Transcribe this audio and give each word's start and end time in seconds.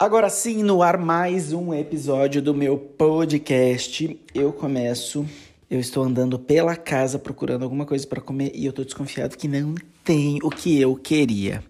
Agora 0.00 0.30
sim, 0.30 0.62
no 0.62 0.80
ar 0.80 0.96
mais 0.96 1.52
um 1.52 1.74
episódio 1.74 2.40
do 2.40 2.54
meu 2.54 2.78
podcast. 2.78 4.16
Eu 4.32 4.52
começo. 4.52 5.26
Eu 5.68 5.80
estou 5.80 6.04
andando 6.04 6.38
pela 6.38 6.76
casa 6.76 7.18
procurando 7.18 7.64
alguma 7.64 7.84
coisa 7.84 8.06
para 8.06 8.20
comer 8.20 8.52
e 8.54 8.64
eu 8.64 8.72
tô 8.72 8.84
desconfiado 8.84 9.36
que 9.36 9.48
não 9.48 9.74
tem 10.04 10.38
o 10.44 10.50
que 10.50 10.80
eu 10.80 10.94
queria. 10.94 11.64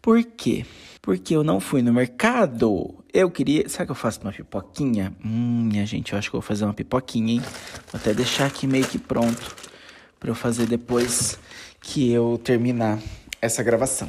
Por 0.00 0.22
quê? 0.22 0.64
Porque 1.02 1.34
eu 1.34 1.42
não 1.42 1.58
fui 1.58 1.82
no 1.82 1.92
mercado. 1.92 2.94
Eu 3.12 3.28
queria. 3.28 3.68
Sabe 3.68 3.86
que 3.86 3.90
eu 3.90 3.96
faço 3.96 4.20
uma 4.20 4.32
pipoquinha? 4.32 5.12
Hum, 5.24 5.64
minha 5.64 5.84
gente, 5.84 6.12
eu 6.12 6.18
acho 6.20 6.30
que 6.30 6.36
eu 6.36 6.40
vou 6.40 6.46
fazer 6.46 6.64
uma 6.64 6.74
pipoquinha, 6.74 7.32
hein? 7.34 7.42
Vou 7.90 8.00
até 8.00 8.14
deixar 8.14 8.46
aqui 8.46 8.64
meio 8.64 8.86
que 8.86 8.96
pronto 8.96 9.56
para 10.20 10.30
eu 10.30 10.36
fazer 10.36 10.66
depois 10.66 11.36
que 11.80 12.12
eu 12.12 12.40
terminar 12.44 13.00
essa 13.40 13.60
gravação. 13.60 14.08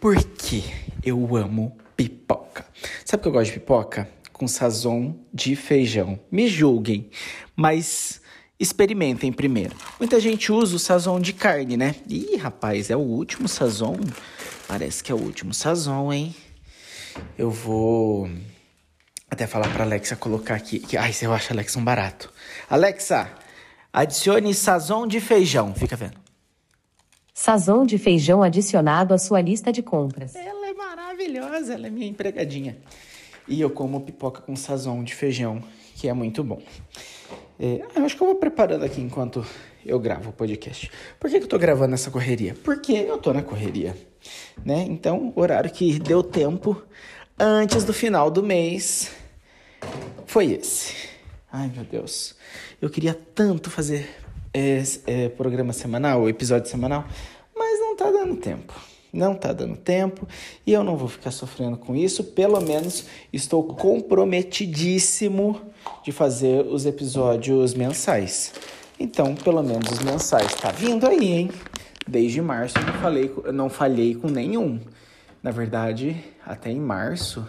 Porque 0.00 0.62
eu 1.02 1.36
amo 1.36 1.76
pipoca. 1.98 2.64
Sabe 3.04 3.22
que 3.22 3.28
eu 3.28 3.32
gosto 3.32 3.52
de 3.52 3.58
pipoca? 3.58 4.08
Com 4.32 4.46
sazon 4.46 5.16
de 5.34 5.56
feijão. 5.56 6.20
Me 6.30 6.46
julguem, 6.46 7.10
mas 7.56 8.20
experimentem 8.58 9.32
primeiro. 9.32 9.74
Muita 9.98 10.20
gente 10.20 10.52
usa 10.52 10.76
o 10.76 10.78
sazon 10.78 11.18
de 11.18 11.32
carne, 11.32 11.76
né? 11.76 11.96
Ih, 12.08 12.36
rapaz, 12.36 12.88
é 12.88 12.96
o 12.96 13.00
último 13.00 13.48
sazon. 13.48 13.96
Parece 14.68 15.02
que 15.02 15.10
é 15.10 15.14
o 15.14 15.18
último 15.18 15.52
sazon, 15.52 16.12
hein? 16.12 16.34
Eu 17.36 17.50
vou 17.50 18.30
até 19.28 19.44
falar 19.44 19.68
para 19.72 19.82
Alexa 19.82 20.14
colocar 20.14 20.54
aqui. 20.54 20.78
Que, 20.78 20.96
ai, 20.96 21.12
eu 21.20 21.32
acho 21.32 21.52
a 21.52 21.54
Alexa 21.56 21.80
um 21.80 21.84
barato. 21.84 22.32
Alexa, 22.70 23.28
adicione 23.92 24.54
sazon 24.54 25.04
de 25.08 25.20
feijão. 25.20 25.74
Fica 25.74 25.96
vendo. 25.96 26.28
Sazon 27.34 27.86
de 27.86 27.98
feijão 27.98 28.42
adicionado 28.42 29.14
à 29.14 29.18
sua 29.18 29.40
lista 29.40 29.72
de 29.72 29.82
compras. 29.82 30.34
Ela 30.34 30.48
é 30.48 30.57
maravilhosa, 31.18 31.74
ela 31.74 31.88
é 31.88 31.90
minha 31.90 32.06
empregadinha. 32.06 32.78
E 33.48 33.60
eu 33.60 33.70
como 33.70 34.00
pipoca 34.00 34.40
com 34.40 34.54
sazon 34.54 35.02
de 35.02 35.14
feijão, 35.14 35.62
que 35.96 36.08
é 36.08 36.12
muito 36.12 36.44
bom. 36.44 36.62
É, 37.58 37.82
eu 37.96 38.04
acho 38.04 38.16
que 38.16 38.22
eu 38.22 38.28
vou 38.28 38.36
preparando 38.36 38.84
aqui 38.84 39.00
enquanto 39.00 39.44
eu 39.84 39.98
gravo 39.98 40.30
o 40.30 40.32
podcast. 40.32 40.90
Por 41.18 41.28
que, 41.28 41.38
que 41.38 41.44
eu 41.44 41.48
tô 41.48 41.58
gravando 41.58 41.94
essa 41.94 42.10
correria? 42.10 42.54
Porque 42.62 42.92
eu 42.92 43.18
tô 43.18 43.32
na 43.32 43.42
correria, 43.42 43.96
né? 44.64 44.86
Então, 44.88 45.32
horário 45.34 45.70
que 45.70 45.98
deu 45.98 46.22
tempo 46.22 46.80
antes 47.38 47.84
do 47.84 47.92
final 47.92 48.30
do 48.30 48.42
mês 48.42 49.10
foi 50.24 50.52
esse. 50.52 50.94
Ai, 51.50 51.70
meu 51.74 51.84
Deus. 51.84 52.36
Eu 52.80 52.90
queria 52.90 53.14
tanto 53.14 53.70
fazer 53.70 54.08
é, 54.54 54.82
é, 55.06 55.28
programa 55.30 55.72
semanal, 55.72 56.28
episódio 56.28 56.70
semanal, 56.70 57.04
mas 57.56 57.80
não 57.80 57.96
tá 57.96 58.10
dando 58.10 58.36
tempo. 58.36 58.74
Não 59.12 59.34
tá 59.34 59.52
dando 59.52 59.76
tempo 59.76 60.26
e 60.66 60.72
eu 60.72 60.84
não 60.84 60.96
vou 60.96 61.08
ficar 61.08 61.30
sofrendo 61.30 61.76
com 61.76 61.96
isso. 61.96 62.22
Pelo 62.24 62.60
menos 62.60 63.06
estou 63.32 63.62
comprometidíssimo 63.64 65.60
de 66.04 66.12
fazer 66.12 66.66
os 66.66 66.84
episódios 66.86 67.74
mensais. 67.74 68.52
Então, 69.00 69.34
pelo 69.34 69.62
menos 69.62 69.90
os 69.90 70.00
mensais 70.00 70.54
tá 70.54 70.70
vindo 70.70 71.06
aí, 71.06 71.32
hein? 71.32 71.50
Desde 72.06 72.40
março 72.40 72.78
eu 72.78 72.86
não 72.86 72.94
falei, 72.94 73.34
não 73.52 73.70
falhei 73.70 74.14
com 74.14 74.28
nenhum. 74.28 74.80
Na 75.42 75.50
verdade, 75.50 76.16
até 76.44 76.70
em 76.70 76.80
março 76.80 77.46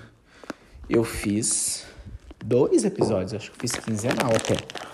eu 0.90 1.04
fiz 1.04 1.86
dois 2.44 2.84
episódios, 2.84 3.34
acho 3.34 3.52
que 3.52 3.60
fiz 3.60 3.72
quinzenal 3.74 4.32
até. 4.36 4.89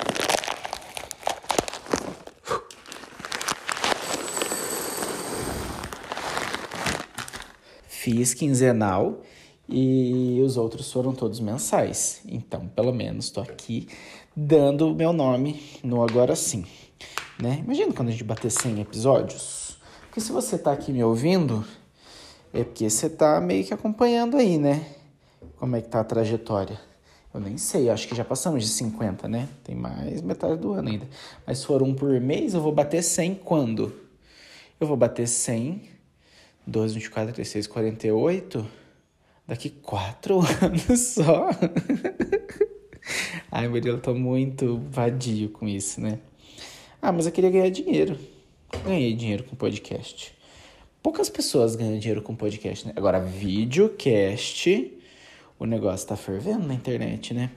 Fiz 8.06 8.36
quinzenal 8.36 9.24
e 9.68 10.40
os 10.46 10.58
outros 10.58 10.92
foram 10.92 11.12
todos 11.12 11.40
mensais. 11.40 12.22
Então, 12.28 12.68
pelo 12.68 12.94
menos 12.94 13.26
estou 13.26 13.42
aqui 13.42 13.88
dando 14.36 14.92
o 14.92 14.94
meu 14.94 15.12
nome 15.12 15.60
no 15.84 16.04
Agora 16.04 16.36
Sim. 16.36 16.66
Né? 17.42 17.64
Imagina 17.66 17.92
quando 17.92 18.10
a 18.10 18.12
gente 18.12 18.24
bater 18.24 18.52
100 18.52 18.82
episódios. 18.82 19.80
Porque 20.02 20.22
se 20.22 20.32
você 20.32 20.56
está 20.56 20.72
aqui 20.72 20.92
me 20.92 21.04
ouvindo, 21.04 21.66
é 22.54 22.64
porque 22.64 22.88
você 22.88 23.08
está 23.08 23.42
meio 23.42 23.66
que 23.66 23.74
acompanhando 23.74 24.38
aí, 24.38 24.60
né? 24.60 24.86
Como 25.58 25.76
é 25.76 25.82
que 25.82 25.90
tá 25.90 26.02
a 26.02 26.04
trajetória. 26.04 26.80
Eu 27.34 27.40
nem 27.40 27.58
sei, 27.58 27.90
acho 27.90 28.08
que 28.08 28.14
já 28.14 28.24
passamos 28.24 28.64
de 28.64 28.70
50, 28.70 29.28
né? 29.28 29.50
Tem 29.64 29.74
mais 29.74 30.22
metade 30.22 30.58
do 30.58 30.74
ano 30.74 30.90
ainda. 30.90 31.10
Mas 31.44 31.58
se 31.58 31.66
for 31.66 31.82
um 31.82 31.96
por 31.96 32.22
mês, 32.22 32.54
eu 32.54 32.62
vou 32.62 32.72
bater 32.72 33.02
100 33.02 33.34
quando? 33.44 33.92
Eu 34.80 34.86
vou 34.86 34.96
bater 34.96 35.28
100 35.28 35.95
12, 36.68 36.96
24, 36.96 37.34
36, 37.34 37.68
48. 37.68 38.68
Daqui 39.48 39.70
quatro 39.70 40.40
anos 40.62 41.00
só. 41.00 41.50
Ai, 43.52 43.68
Murilo, 43.68 43.98
eu 43.98 44.02
tô 44.02 44.14
muito 44.14 44.80
vadio 44.90 45.50
com 45.50 45.68
isso, 45.68 46.02
né? 46.02 46.20
Ah, 47.02 47.12
mas 47.12 47.26
eu 47.26 47.32
queria 47.32 47.52
ganhar 47.52 47.70
dinheiro. 47.70 48.18
Ganhei 48.84 49.14
dinheiro 49.14 49.44
com 49.44 49.56
podcast. 49.56 50.34
Poucas 51.02 51.30
pessoas 51.30 51.76
ganham 51.76 52.00
dinheiro 52.00 52.22
com 52.22 52.36
podcast, 52.36 52.88
né? 52.88 52.94
Agora, 52.96 53.20
videocast, 53.20 54.92
o 55.60 55.66
negócio 55.66 56.08
tá 56.08 56.16
fervendo 56.16 56.68
na 56.68 56.74
internet, 56.74 57.34
né? 57.34 57.52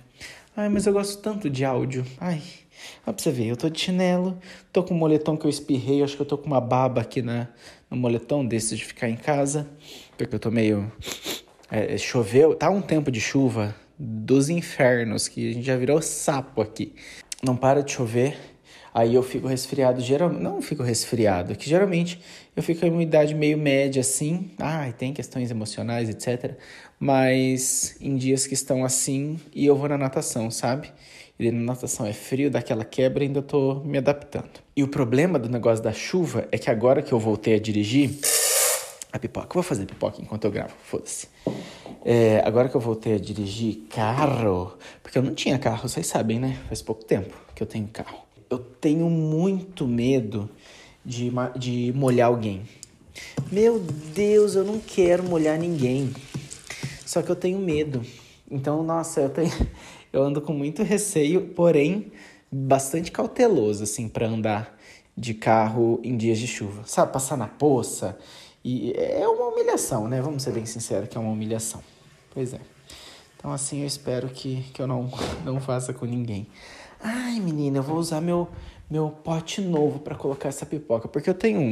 Ai, 0.59 0.69
mas 0.69 0.89
eu 0.89 0.93
gosto 0.93 1.23
tanto 1.23 1.49
de 1.49 1.65
áudio. 1.65 2.05
Ai, 2.19 2.43
ó 3.07 3.13
pra 3.13 3.23
você 3.23 3.31
ver, 3.31 3.47
eu 3.47 3.57
tô 3.57 3.69
de 3.69 3.79
chinelo, 3.79 4.37
tô 4.73 4.83
com 4.83 4.93
um 4.93 4.99
moletom 4.99 5.37
que 5.37 5.47
eu 5.47 5.49
espirrei, 5.49 6.03
acho 6.03 6.17
que 6.17 6.23
eu 6.23 6.27
tô 6.27 6.37
com 6.37 6.49
uma 6.49 6.61
baba 6.61 7.01
aqui 7.01 7.23
na, 7.23 7.47
no 7.89 7.97
moletom 7.97 8.45
desses 8.45 8.77
de 8.77 8.85
ficar 8.85 9.09
em 9.09 9.15
casa, 9.15 9.69
porque 10.17 10.35
eu 10.35 10.39
tô 10.41 10.51
meio. 10.51 10.91
É, 11.71 11.97
choveu, 11.97 12.57
tá 12.57 12.69
um 12.71 12.83
tempo 12.83 13.09
de 13.09 13.21
chuva 13.21 13.73
dos 13.97 14.49
infernos, 14.49 15.29
que 15.29 15.49
a 15.49 15.53
gente 15.53 15.65
já 15.65 15.77
virou 15.77 16.03
sapo 16.03 16.61
aqui. 16.61 16.93
Não 17.41 17.57
para 17.57 17.81
de 17.81 17.93
chover, 17.93 18.37
aí 18.99 19.15
eu 19.15 19.23
fico 19.23 19.47
resfriado, 19.47 20.01
geralmente, 20.01 20.43
não 20.43 20.61
fico 20.61 20.83
resfriado, 20.83 21.55
que 21.55 21.71
geralmente 21.71 22.21
eu 22.57 22.63
fico 22.63 22.85
em 22.85 22.91
uma 22.91 23.03
idade 23.03 23.33
meio 23.33 23.57
média 23.57 24.01
assim, 24.01 24.51
ah, 24.59 24.91
tem 24.97 25.13
questões 25.13 25.53
emocionais, 25.53 26.09
etc. 26.09 26.57
Mas 26.99 27.97
em 28.01 28.17
dias 28.17 28.45
que 28.45 28.55
estão 28.55 28.85
assim, 28.85 29.39
e 29.55 29.65
eu 29.65 29.77
vou 29.77 29.89
na 29.89 29.97
natação, 29.97 30.51
sabe? 30.51 30.93
E 31.39 31.49
na 31.53 31.61
natação 31.61 32.05
é 32.05 32.13
frio, 32.13 32.51
daquela 32.51 32.85
quebra, 32.85 33.23
ainda 33.23 33.41
tô 33.41 33.77
me 33.85 33.99
adaptando. 33.99 34.61
E 34.77 34.83
o 34.83 34.89
problema 34.89 35.39
do 35.39 35.49
negócio 35.49 35.85
da 35.85 35.93
chuva 35.93 36.49
é 36.51 36.59
que 36.59 36.69
agora 36.69 37.01
que 37.01 37.13
eu 37.13 37.21
voltei 37.21 37.55
a 37.55 37.61
dirigir, 37.61 38.11
a 39.13 39.19
pipoca, 39.21 39.55
vou 39.55 39.63
fazer 39.63 39.87
pipoca 39.87 40.21
enquanto 40.21 40.45
eu 40.45 40.51
gravo, 40.51 40.75
foda-se. 40.83 41.29
É, 42.05 42.43
agora 42.45 42.69
que 42.69 42.75
eu 42.75 42.81
voltei 42.81 43.15
a 43.15 43.19
dirigir 43.19 43.87
carro, 43.89 44.77
porque 45.05 45.19
eu 45.19 45.23
não 45.23 45.35
tinha 45.35 45.57
carro, 45.57 45.89
vocês 45.89 46.07
sabem, 46.09 46.41
né? 46.41 46.59
Faz 46.67 46.83
pouco 46.83 47.05
tempo 47.05 47.33
que 47.55 47.63
eu 47.63 47.67
tenho 47.67 47.87
carro 47.87 48.28
eu 48.51 48.59
tenho 48.59 49.09
muito 49.11 49.87
medo 49.87 50.49
de, 51.05 51.31
de 51.57 51.93
molhar 51.95 52.29
alguém. 52.29 52.63
Meu 53.51 53.79
Deus, 53.79 54.55
eu 54.55 54.65
não 54.65 54.79
quero 54.79 55.23
molhar 55.23 55.59
ninguém. 55.59 56.13
Só 57.05 57.23
que 57.23 57.31
eu 57.31 57.37
tenho 57.37 57.59
medo. 57.59 58.03
Então, 58.51 58.83
nossa, 58.83 59.21
eu 59.21 59.31
tenho, 59.31 59.53
eu 60.13 60.23
ando 60.23 60.41
com 60.41 60.53
muito 60.53 60.83
receio, 60.83 61.49
porém 61.49 62.13
bastante 62.51 63.13
cauteloso 63.13 63.85
assim 63.85 64.09
para 64.09 64.27
andar 64.27 64.79
de 65.17 65.35
carro 65.35 66.01
em 66.03 66.17
dias 66.17 66.39
de 66.39 66.47
chuva. 66.47 66.83
Sabe, 66.87 67.13
passar 67.13 67.37
na 67.37 67.49
poça 67.49 68.19
e 68.65 68.93
é 68.97 69.27
uma 69.29 69.49
humilhação, 69.49 70.09
né? 70.09 70.21
Vamos 70.21 70.43
ser 70.43 70.53
bem 70.53 70.65
sinceros 70.65 71.09
que 71.09 71.17
é 71.17 71.21
uma 71.21 71.33
humilhação. 71.33 71.83
Pois 72.33 72.55
é. 72.55 72.61
Então 73.37 73.53
assim 73.53 73.81
eu 73.81 73.87
espero 73.87 74.29
que, 74.29 74.63
que 74.73 74.81
eu 74.81 74.87
não, 74.87 75.11
não 75.45 75.61
faça 75.61 75.93
com 75.93 76.07
ninguém. 76.07 76.47
Ai, 77.01 77.39
menina, 77.41 77.79
eu 77.79 77.83
vou 77.83 77.97
usar 77.97 78.21
meu, 78.21 78.49
meu 78.91 79.11
pote 79.11 79.61
novo 79.61 80.01
para 80.01 80.15
colocar 80.15 80.49
essa 80.49 80.67
pipoca. 80.67 81.09
Porque 81.09 81.31
eu 81.31 81.35
tenho 81.35 81.61
um, 81.61 81.65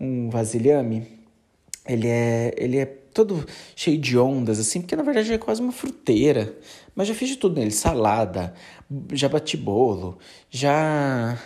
um, 0.00 0.26
um 0.26 0.30
vasilhame, 0.30 1.18
ele 1.86 2.08
é, 2.08 2.54
ele 2.56 2.78
é 2.78 2.86
todo 2.86 3.44
cheio 3.74 3.98
de 3.98 4.16
ondas, 4.16 4.60
assim, 4.60 4.80
porque 4.80 4.94
na 4.94 5.02
verdade 5.02 5.32
é 5.32 5.38
quase 5.38 5.60
uma 5.60 5.72
fruteira. 5.72 6.54
Mas 6.94 7.08
já 7.08 7.14
fiz 7.14 7.30
de 7.30 7.36
tudo 7.36 7.58
nele, 7.58 7.70
salada, 7.70 8.54
já 9.12 9.28
bati 9.28 9.56
bolo, 9.56 10.18
já, 10.50 11.38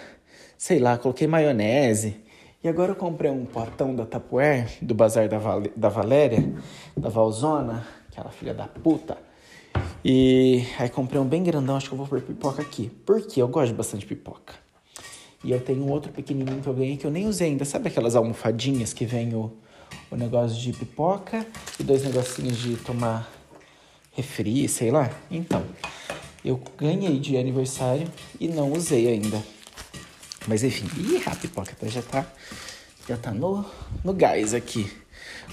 sei 0.58 0.78
lá, 0.78 0.98
coloquei 0.98 1.26
maionese. 1.26 2.16
E 2.62 2.68
agora 2.68 2.92
eu 2.92 2.96
comprei 2.96 3.30
um 3.30 3.44
potão 3.44 3.94
da 3.94 4.06
Tupperware, 4.06 4.68
do 4.80 4.94
Bazar 4.94 5.28
da, 5.28 5.38
Val 5.38 5.62
da 5.74 5.88
Valéria, 5.88 6.54
da 6.96 7.08
Valzona, 7.08 7.86
aquela 8.10 8.30
filha 8.30 8.54
da 8.54 8.68
puta. 8.68 9.18
E 10.04 10.66
aí 10.78 10.88
comprei 10.88 11.20
um 11.20 11.24
bem 11.24 11.42
grandão, 11.42 11.76
acho 11.76 11.88
que 11.88 11.94
eu 11.94 11.98
vou 11.98 12.06
pôr 12.06 12.20
pipoca 12.20 12.60
aqui. 12.60 12.90
Porque 13.06 13.40
eu 13.40 13.48
gosto 13.48 13.74
bastante 13.74 14.00
de 14.00 14.06
pipoca. 14.06 14.54
E 15.44 15.50
eu 15.50 15.60
tenho 15.60 15.86
outro 15.88 16.12
pequenininho 16.12 16.60
que 16.60 16.68
eu 16.68 16.74
ganhei 16.74 16.96
que 16.96 17.06
eu 17.06 17.10
nem 17.10 17.26
usei 17.26 17.50
ainda. 17.50 17.64
Sabe 17.64 17.88
aquelas 17.88 18.16
almofadinhas 18.16 18.92
que 18.92 19.04
vem 19.04 19.34
o, 19.34 19.52
o 20.10 20.16
negócio 20.16 20.56
de 20.60 20.72
pipoca 20.72 21.46
e 21.78 21.82
dois 21.82 22.04
negocinhos 22.04 22.58
de 22.58 22.76
tomar 22.76 23.30
refri, 24.12 24.68
sei 24.68 24.90
lá? 24.90 25.10
Então, 25.30 25.64
eu 26.44 26.60
ganhei 26.76 27.18
de 27.18 27.36
aniversário 27.36 28.08
e 28.40 28.48
não 28.48 28.72
usei 28.72 29.08
ainda. 29.08 29.42
Mas 30.46 30.64
enfim, 30.64 30.86
ih, 30.98 31.22
a 31.26 31.36
pipoca 31.36 31.74
já 31.88 32.02
tá, 32.02 32.26
já 33.08 33.16
tá 33.16 33.30
no, 33.30 33.64
no 34.04 34.12
gás 34.12 34.54
aqui. 34.54 34.90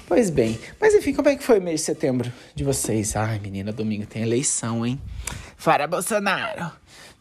Pois 0.07 0.29
bem, 0.29 0.59
mas 0.79 0.93
enfim, 0.95 1.13
como 1.13 1.29
é 1.29 1.35
que 1.35 1.43
foi 1.43 1.59
o 1.59 1.61
mês 1.61 1.81
de 1.81 1.85
setembro 1.85 2.31
de 2.55 2.63
vocês? 2.63 3.15
Ai, 3.15 3.39
menina, 3.39 3.71
domingo 3.71 4.05
tem 4.05 4.23
eleição, 4.23 4.85
hein? 4.85 4.99
Fora 5.55 5.87
Bolsonaro! 5.87 6.71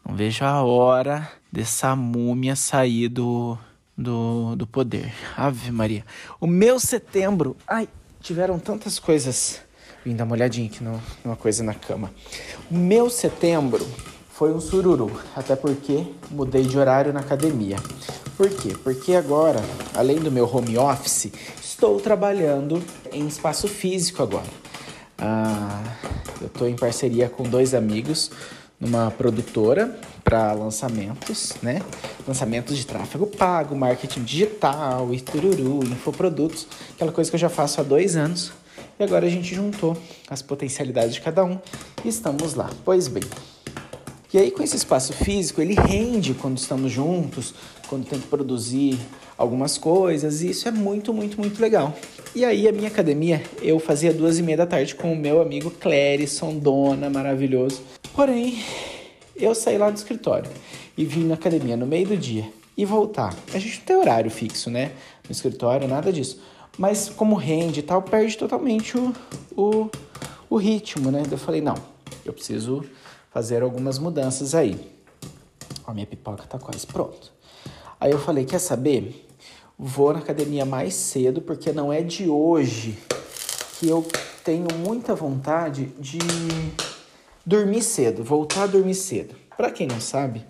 Não 0.07 0.17
vejo 0.17 0.43
a 0.45 0.63
hora 0.63 1.31
dessa 1.53 1.95
múmia 1.95 2.57
sair 2.57 3.09
do, 3.09 3.59
do, 3.97 4.57
do 4.57 4.67
poder. 4.67 5.13
Ave 5.37 5.71
Maria. 5.71 6.05
O 6.41 6.47
meu 6.47 6.81
setembro. 6.81 7.57
Ai, 7.67 7.89
tiveram 8.21 8.59
tantas 8.59 8.99
coisas. 8.99 9.61
Vim 10.05 10.17
dar 10.17 10.25
uma 10.25 10.35
olhadinha 10.35 10.67
aqui 10.67 10.83
numa 10.83 11.37
coisa 11.37 11.63
na 11.63 11.75
cama. 11.75 12.11
O 12.71 12.75
meu 12.75 13.11
setembro 13.11 13.87
foi 14.31 14.53
um 14.55 14.61
sururu. 14.61 15.21
Até 15.37 15.57
porque 15.57 16.07
mudei 16.31 16.63
de 16.63 16.79
horário 16.79 17.13
na 17.13 17.21
academia. 17.21 17.77
Por 18.37 18.49
quê? 18.49 18.75
Porque 18.85 19.15
agora, 19.15 19.61
além 19.95 20.21
do 20.21 20.31
meu 20.31 20.49
home 20.51 20.79
office, 20.79 21.33
estou 21.79 22.01
trabalhando 22.01 22.83
em 23.13 23.29
espaço 23.29 23.69
físico 23.69 24.21
agora. 24.21 24.49
Ah, 25.17 25.81
eu 26.41 26.49
estou 26.49 26.69
em 26.69 26.75
parceria 26.75 27.29
com 27.29 27.45
dois 27.45 27.73
amigos 27.73 28.33
numa 28.81 29.13
produtora 29.13 29.97
para 30.25 30.53
lançamentos, 30.55 31.55
né? 31.63 31.81
Lançamentos 32.27 32.77
de 32.77 32.85
tráfego 32.85 33.29
pago, 33.29 33.77
marketing 33.77 34.25
digital, 34.25 35.15
e 35.15 35.21
tururu, 35.21 35.85
infoprodutos, 35.85 36.67
aquela 36.97 37.13
coisa 37.13 37.31
que 37.31 37.37
eu 37.37 37.41
já 37.41 37.49
faço 37.49 37.81
há 37.81 37.85
dois 37.85 38.17
anos. 38.17 38.51
E 38.99 39.05
agora 39.05 39.27
a 39.27 39.31
gente 39.31 39.55
juntou 39.55 39.97
as 40.29 40.43
potencialidades 40.43 41.15
de 41.15 41.21
cada 41.21 41.45
um 41.45 41.61
e 42.05 42.09
estamos 42.09 42.55
lá. 42.55 42.71
Pois 42.85 43.07
bem. 43.07 43.23
E 44.35 44.37
aí, 44.37 44.51
com 44.51 44.65
esse 44.65 44.77
espaço 44.77 45.13
físico, 45.13 45.63
ele 45.63 45.75
rende 45.75 46.35
quando 46.35 46.59
estamos 46.59 46.91
juntos, 46.91 47.55
quando 47.89 48.05
tem 48.05 48.19
que 48.19 48.27
produzir 48.27 48.99
algumas 49.39 49.79
coisas, 49.79 50.43
e 50.43 50.51
isso 50.51 50.67
é 50.67 50.73
muito, 50.73 51.15
muito, 51.15 51.41
muito 51.41 51.63
legal. 51.63 51.95
E 52.35 52.45
aí, 52.45 52.67
a 52.67 52.73
minha 52.73 52.89
academia, 52.89 53.41
eu 53.63 53.79
fazia 53.79 54.13
duas 54.13 54.39
e 54.39 54.43
meia 54.43 54.59
da 54.59 54.67
tarde 54.67 54.97
com 54.97 55.13
o 55.13 55.17
meu 55.17 55.41
amigo 55.41 55.71
Clérison 55.71 56.59
Dona, 56.59 57.09
maravilhoso. 57.09 57.81
Porém, 58.13 58.59
eu 59.37 59.55
saí 59.55 59.79
lá 59.79 59.89
do 59.89 59.97
escritório 59.97 60.51
e 60.97 61.05
vim 61.05 61.25
na 61.25 61.35
academia 61.35 61.77
no 61.77 61.87
meio 61.87 62.09
do 62.09 62.17
dia 62.17 62.51
e 62.77 62.85
voltar. 62.85 63.35
A 63.55 63.59
gente 63.59 63.79
não 63.79 63.85
tem 63.85 63.97
horário 63.97 64.31
fixo, 64.31 64.69
né? 64.69 64.91
No 65.25 65.33
escritório, 65.33 65.87
nada 65.87 66.13
disso. 66.13 66.43
Mas 66.77 67.09
como 67.09 67.37
rende 67.37 67.81
e 67.81 67.83
tal, 67.83 68.03
perde 68.03 68.37
totalmente 68.37 68.99
o, 68.99 69.15
o, 69.57 69.91
o 70.51 70.57
ritmo, 70.57 71.11
né? 71.11 71.23
Eu 71.31 71.39
falei, 71.39 71.61
não, 71.61 71.77
eu 72.25 72.33
preciso 72.33 72.85
fazer 73.31 73.63
algumas 73.63 73.99
mudanças 73.99 74.55
aí. 74.55 74.79
A 75.87 75.95
minha 75.95 76.07
pipoca 76.07 76.45
tá 76.45 76.59
quase 76.59 76.87
pronta. 76.87 77.29
Aí 78.01 78.11
eu 78.11 78.19
falei, 78.19 78.45
quer 78.45 78.59
saber? 78.59 79.28
Vou 79.81 80.13
na 80.13 80.19
academia 80.19 80.65
mais 80.65 80.95
cedo, 80.95 81.41
porque 81.41 81.73
não 81.73 81.93
é 81.93 82.03
de 82.03 82.29
hoje 82.29 82.99
que 83.79 83.89
eu 83.89 84.05
tenho 84.43 84.67
muita 84.77 85.15
vontade 85.15 85.87
de 86.01 86.19
dormir 87.47 87.83
cedo, 87.83 88.25
voltar 88.25 88.65
a 88.65 88.67
dormir 88.67 88.97
cedo. 88.97 89.37
Para 89.57 89.71
quem 89.71 89.87
não 89.87 90.01
sabe, 90.01 90.45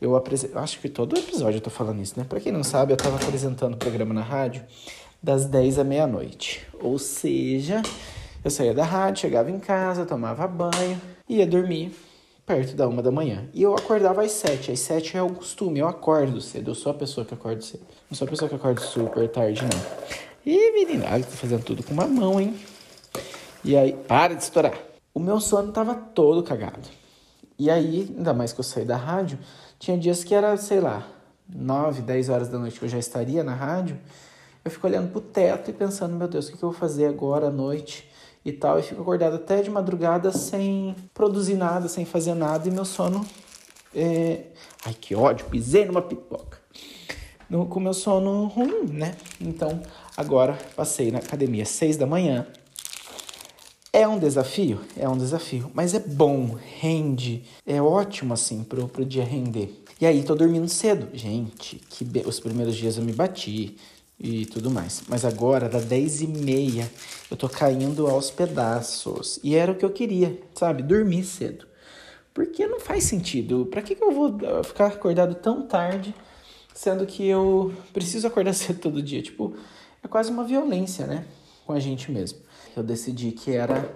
eu 0.00 0.14
apresento, 0.14 0.56
acho 0.56 0.78
que 0.78 0.88
todo 0.88 1.18
episódio 1.18 1.56
eu 1.56 1.60
tô 1.60 1.68
falando 1.68 2.00
isso, 2.00 2.14
né? 2.16 2.24
Para 2.28 2.38
quem 2.38 2.52
não 2.52 2.62
sabe, 2.62 2.92
eu 2.92 2.96
tava 2.96 3.16
apresentando 3.16 3.74
o 3.74 3.76
programa 3.76 4.14
na 4.14 4.22
rádio 4.22 4.62
das 5.20 5.46
10 5.46 5.80
à 5.80 5.84
meia-noite. 5.84 6.64
Ou 6.80 6.96
seja, 6.96 7.82
eu 8.44 8.50
saía 8.52 8.72
da 8.72 8.84
rádio, 8.84 9.22
chegava 9.22 9.50
em 9.50 9.58
casa, 9.58 10.06
tomava 10.06 10.46
banho, 10.46 11.00
ia 11.28 11.44
dormir 11.44 11.92
perto 12.50 12.74
da 12.74 12.88
uma 12.88 13.00
da 13.00 13.12
manhã. 13.12 13.48
E 13.54 13.62
eu 13.62 13.74
acordava 13.74 14.24
às 14.24 14.32
sete. 14.32 14.72
Às 14.72 14.80
sete 14.80 15.16
é 15.16 15.22
o 15.22 15.30
costume, 15.30 15.78
eu 15.78 15.86
acordo 15.86 16.40
cedo. 16.40 16.72
Eu 16.72 16.74
sou 16.74 16.90
a 16.90 16.94
pessoa 16.94 17.24
que 17.24 17.32
acorda 17.32 17.60
cedo. 17.60 17.84
Não 18.10 18.16
sou 18.16 18.26
a 18.26 18.30
pessoa 18.30 18.48
que 18.48 18.56
acorda 18.56 18.80
super 18.80 19.28
tarde, 19.28 19.62
não. 19.62 19.80
E 20.44 20.72
menina, 20.72 21.06
tá 21.06 21.26
fazendo 21.28 21.62
tudo 21.62 21.84
com 21.84 21.92
uma 21.92 22.08
mão, 22.08 22.40
hein? 22.40 22.58
E 23.62 23.76
aí, 23.76 23.92
para 23.92 24.34
de 24.34 24.42
estourar 24.42 24.90
o 25.14 25.20
meu 25.20 25.38
sono 25.38 25.70
tava 25.70 25.94
todo 25.94 26.42
cagado. 26.42 26.88
E 27.58 27.70
aí, 27.70 28.12
ainda 28.16 28.32
mais 28.32 28.52
que 28.52 28.60
eu 28.60 28.64
saí 28.64 28.84
da 28.84 28.96
rádio, 28.96 29.38
tinha 29.78 29.96
dias 29.96 30.24
que 30.24 30.34
era, 30.34 30.56
sei 30.56 30.80
lá, 30.80 31.06
9, 31.48 32.02
10 32.02 32.28
horas 32.30 32.48
da 32.48 32.58
noite 32.58 32.78
que 32.78 32.84
eu 32.84 32.88
já 32.88 32.98
estaria 32.98 33.44
na 33.44 33.54
rádio. 33.54 33.98
Eu 34.64 34.70
fico 34.70 34.86
olhando 34.86 35.10
pro 35.10 35.20
teto 35.20 35.70
e 35.70 35.72
pensando, 35.72 36.16
meu 36.16 36.26
Deus, 36.26 36.48
o 36.48 36.56
que 36.56 36.62
eu 36.62 36.70
vou 36.70 36.72
fazer 36.72 37.06
agora 37.06 37.48
à 37.48 37.50
noite 37.50 38.10
e 38.44 38.52
tal. 38.52 38.78
E 38.78 38.82
fico 38.82 39.02
acordado 39.02 39.36
até 39.36 39.62
de 39.62 39.70
madrugada 39.70 40.32
sem 40.32 40.94
produzir 41.12 41.54
nada, 41.54 41.88
sem 41.88 42.04
fazer 42.04 42.34
nada. 42.34 42.68
E 42.68 42.70
meu 42.70 42.84
sono. 42.84 43.24
É... 43.94 44.44
Ai, 44.84 44.94
que 44.94 45.14
ódio, 45.14 45.46
pisei 45.46 45.84
numa 45.84 46.02
pipoca. 46.02 46.58
No, 47.48 47.66
com 47.66 47.80
meu 47.80 47.94
sono 47.94 48.46
ruim, 48.46 48.86
né? 48.92 49.16
Então, 49.40 49.82
agora 50.16 50.56
passei 50.76 51.10
na 51.10 51.18
academia 51.18 51.64
às 51.64 51.70
6 51.70 51.96
da 51.96 52.06
manhã 52.06 52.46
é 53.92 54.06
um 54.06 54.18
desafio? 54.18 54.80
É 54.96 55.08
um 55.08 55.18
desafio, 55.18 55.70
mas 55.74 55.94
é 55.94 55.98
bom, 55.98 56.56
rende, 56.78 57.42
é 57.66 57.82
ótimo 57.82 58.32
assim 58.32 58.62
pro, 58.62 58.86
pro 58.86 59.04
dia 59.04 59.24
render. 59.24 59.82
E 60.00 60.06
aí 60.06 60.22
tô 60.22 60.34
dormindo 60.34 60.68
cedo. 60.68 61.08
Gente, 61.12 61.76
que 61.90 62.04
be... 62.04 62.22
os 62.24 62.38
primeiros 62.38 62.76
dias 62.76 62.96
eu 62.96 63.02
me 63.02 63.12
bati 63.12 63.76
e 64.20 64.46
tudo 64.46 64.70
mais. 64.70 65.02
Mas 65.08 65.24
agora, 65.24 65.68
da 65.68 65.80
10 65.80 66.22
e 66.22 66.26
meia, 66.26 66.90
eu 67.30 67.36
tô 67.36 67.48
caindo 67.48 68.06
aos 68.06 68.30
pedaços. 68.30 69.40
E 69.42 69.54
era 69.54 69.72
o 69.72 69.74
que 69.74 69.84
eu 69.84 69.90
queria, 69.90 70.38
sabe? 70.54 70.82
Dormir 70.82 71.24
cedo. 71.24 71.66
Porque 72.34 72.66
não 72.66 72.78
faz 72.78 73.04
sentido. 73.04 73.66
Pra 73.66 73.82
que, 73.82 73.94
que 73.94 74.04
eu 74.04 74.12
vou 74.12 74.38
ah, 74.46 74.62
ficar 74.62 74.86
acordado 74.86 75.34
tão 75.34 75.66
tarde, 75.66 76.14
sendo 76.74 77.06
que 77.06 77.26
eu 77.26 77.72
preciso 77.92 78.26
acordar 78.26 78.52
cedo 78.54 78.78
todo 78.78 79.02
dia? 79.02 79.22
Tipo, 79.22 79.54
é 80.02 80.08
quase 80.08 80.30
uma 80.30 80.44
violência, 80.44 81.06
né? 81.06 81.24
Com 81.66 81.72
a 81.72 81.80
gente 81.80 82.12
mesmo 82.12 82.38
eu 82.76 82.82
decidi 82.82 83.32
que 83.32 83.52
era 83.52 83.90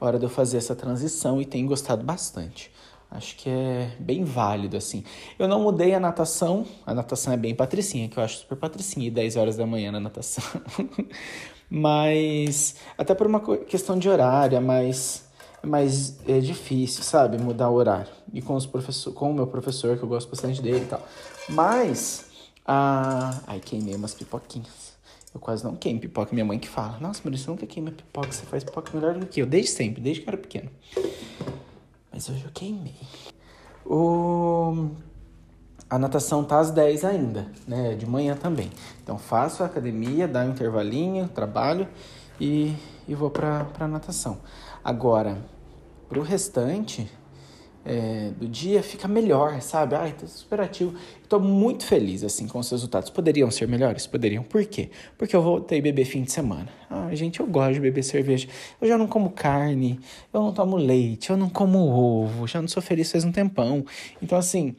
hora 0.00 0.18
de 0.18 0.24
eu 0.24 0.30
fazer 0.30 0.56
essa 0.56 0.74
transição 0.74 1.40
e 1.40 1.44
tenho 1.44 1.66
gostado 1.66 2.04
bastante. 2.04 2.72
Acho 3.10 3.36
que 3.36 3.48
é 3.48 3.90
bem 3.98 4.22
válido, 4.22 4.76
assim. 4.76 5.02
Eu 5.36 5.48
não 5.48 5.60
mudei 5.60 5.94
a 5.94 6.00
natação, 6.00 6.64
a 6.86 6.94
natação 6.94 7.32
é 7.32 7.36
bem 7.36 7.54
patricinha, 7.54 8.08
que 8.08 8.16
eu 8.16 8.22
acho 8.22 8.38
super 8.38 8.56
patricinha, 8.56 9.08
e 9.08 9.10
10 9.10 9.36
horas 9.36 9.56
da 9.56 9.66
manhã 9.66 9.90
na 9.90 9.98
natação. 9.98 10.44
Mas, 11.68 12.76
até 12.96 13.12
por 13.14 13.26
uma 13.26 13.40
questão 13.40 13.98
de 13.98 14.08
horário, 14.08 14.56
é 14.56 14.60
é 15.62 15.66
mais 15.66 16.18
é 16.26 16.38
difícil, 16.40 17.02
sabe, 17.02 17.36
mudar 17.36 17.68
o 17.68 17.74
horário. 17.74 18.12
E 18.32 18.40
com, 18.40 18.54
os 18.54 18.64
professor, 18.64 19.12
com 19.12 19.30
o 19.30 19.34
meu 19.34 19.46
professor, 19.46 19.96
que 19.98 20.02
eu 20.02 20.08
gosto 20.08 20.30
bastante 20.30 20.62
dele 20.62 20.84
e 20.84 20.86
tal. 20.86 21.06
Mas, 21.48 22.26
a... 22.64 23.40
ai, 23.46 23.60
queimei 23.60 23.94
umas 23.94 24.14
pipoquinhas. 24.14 24.90
Eu 25.34 25.40
quase 25.40 25.62
não 25.64 25.76
queimo 25.76 26.00
pipoca. 26.00 26.32
Minha 26.32 26.44
mãe 26.44 26.58
que 26.58 26.68
fala, 26.68 26.98
nossa, 26.98 27.22
você 27.28 27.50
nunca 27.50 27.66
queima 27.66 27.90
pipoca, 27.90 28.32
você 28.32 28.44
faz 28.46 28.64
pipoca 28.64 28.90
melhor 28.94 29.14
do 29.14 29.26
que 29.26 29.42
eu. 29.42 29.46
Desde 29.46 29.70
sempre, 29.70 30.00
desde 30.00 30.22
que 30.22 30.28
eu 30.28 30.32
era 30.32 30.40
pequeno. 30.40 30.70
Mas 32.20 32.28
hoje 32.28 32.44
eu 32.44 32.50
queimei. 32.52 33.00
O... 33.82 34.90
A 35.88 35.98
natação 35.98 36.44
tá 36.44 36.58
às 36.58 36.70
10 36.70 37.02
ainda, 37.02 37.46
né? 37.66 37.94
De 37.94 38.04
manhã 38.04 38.36
também. 38.36 38.70
Então 39.02 39.16
faço 39.16 39.62
a 39.62 39.66
academia, 39.66 40.28
dá 40.28 40.40
um 40.40 40.50
intervalinho, 40.50 41.28
trabalho 41.28 41.88
e, 42.38 42.76
e 43.08 43.14
vou 43.14 43.30
pra, 43.30 43.64
pra 43.64 43.88
natação. 43.88 44.36
Agora, 44.84 45.38
pro 46.10 46.20
restante, 46.20 47.10
é, 47.84 48.30
do 48.38 48.46
dia 48.46 48.82
fica 48.82 49.08
melhor, 49.08 49.60
sabe? 49.62 49.94
Ai, 49.94 50.12
tô 50.12 50.26
super 50.26 50.60
ativo. 50.60 50.94
Tô 51.28 51.38
muito 51.38 51.84
feliz, 51.84 52.22
assim, 52.22 52.46
com 52.46 52.58
os 52.58 52.70
resultados. 52.70 53.08
Poderiam 53.10 53.50
ser 53.50 53.66
melhores? 53.66 54.06
Poderiam. 54.06 54.42
Por 54.42 54.64
quê? 54.66 54.90
Porque 55.16 55.34
eu 55.34 55.42
voltei 55.42 55.78
a 55.78 55.82
beber 55.82 56.04
fim 56.04 56.22
de 56.22 56.32
semana. 56.32 56.68
Ah, 56.90 57.08
gente, 57.14 57.40
eu 57.40 57.46
gosto 57.46 57.74
de 57.74 57.80
beber 57.80 58.02
cerveja. 58.02 58.48
Eu 58.80 58.88
já 58.88 58.98
não 58.98 59.06
como 59.06 59.30
carne, 59.30 59.98
eu 60.32 60.42
não 60.42 60.52
tomo 60.52 60.76
leite, 60.76 61.30
eu 61.30 61.36
não 61.36 61.48
como 61.48 61.78
ovo, 61.78 62.46
já 62.46 62.60
não 62.60 62.68
sou 62.68 62.82
feliz 62.82 63.10
faz 63.10 63.24
um 63.24 63.32
tempão. 63.32 63.84
Então, 64.20 64.36
assim, 64.36 64.76